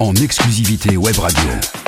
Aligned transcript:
en 0.00 0.14
exclusivité 0.16 0.96
web 0.96 1.16
radio. 1.18 1.85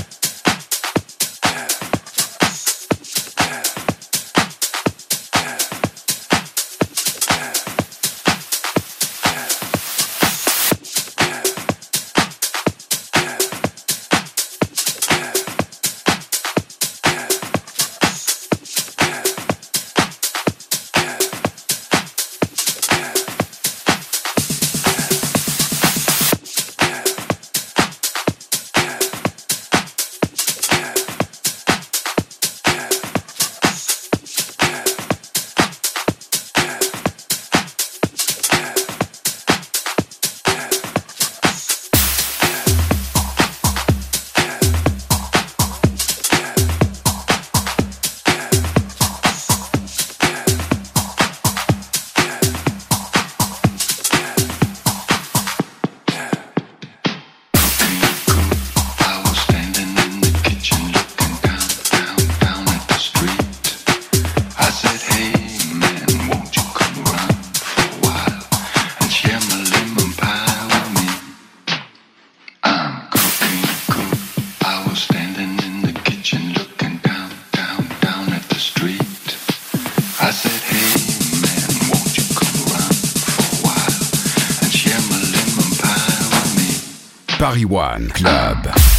One 87.57 88.09
Club. 88.11 88.98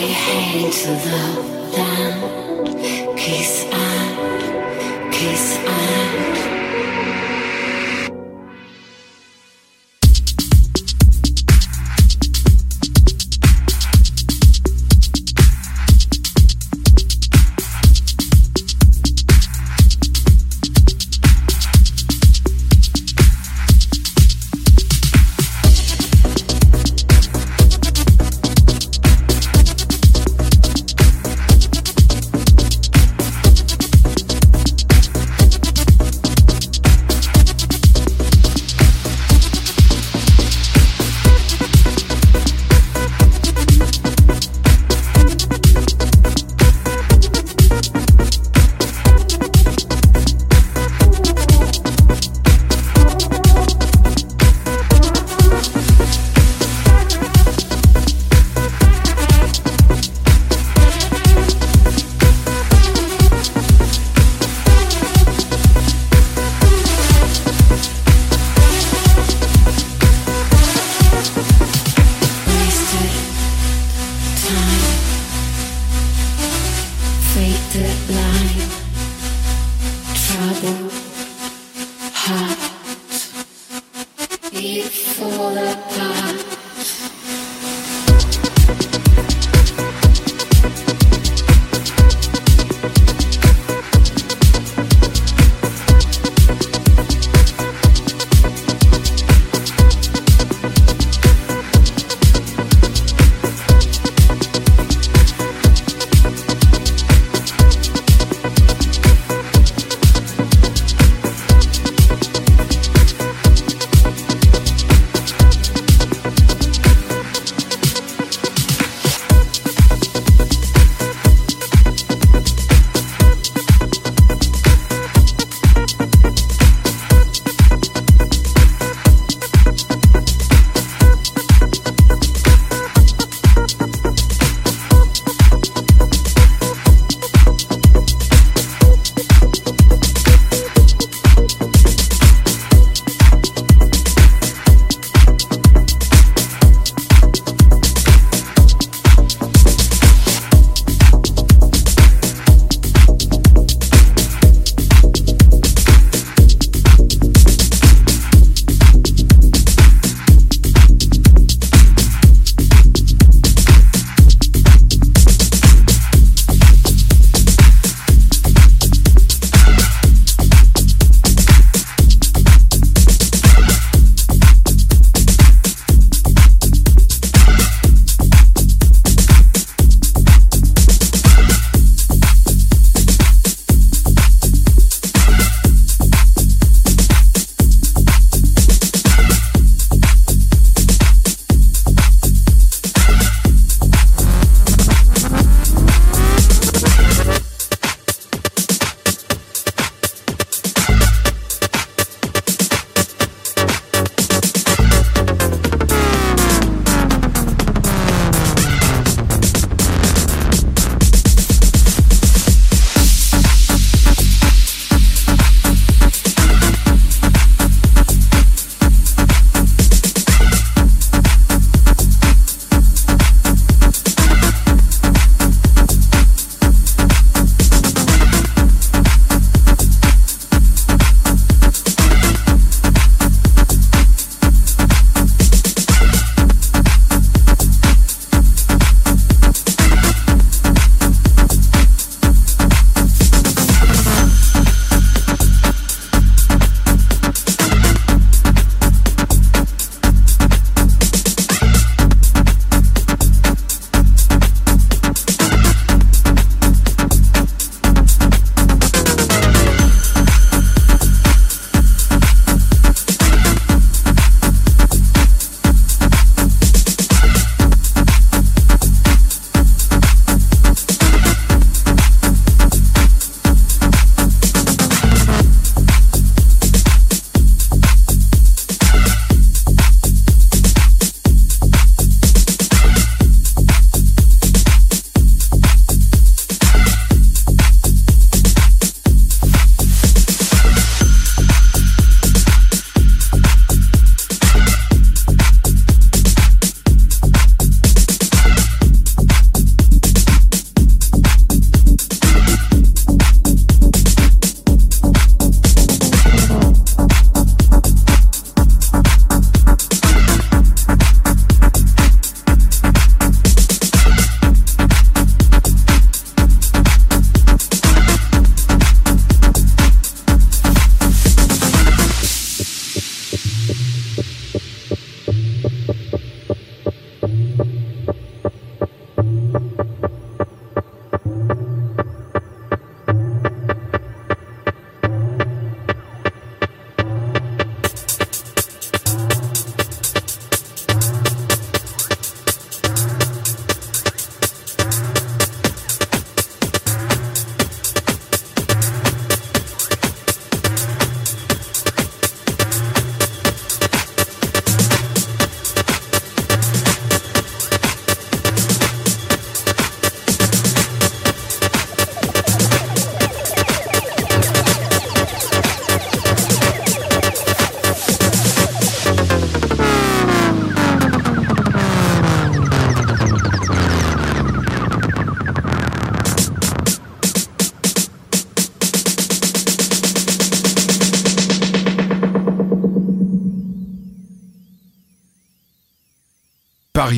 hate 0.00 0.72
to 0.74 0.90
love 0.90 1.72
them. 1.72 2.47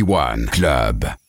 41 0.00 0.46
Club. 0.46 1.19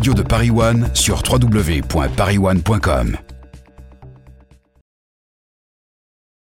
Radio 0.00 0.14
de 0.14 0.22
Paris 0.22 0.50
One 0.50 0.88
sur 0.94 1.22
www.parisone.com. 1.30 3.29